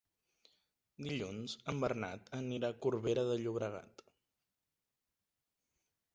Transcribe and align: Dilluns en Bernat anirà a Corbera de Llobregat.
Dilluns 1.07 1.53
en 1.73 1.81
Bernat 1.85 2.31
anirà 2.39 2.73
a 2.75 2.79
Corbera 2.87 3.27
de 3.29 3.37
Llobregat. 3.43 4.05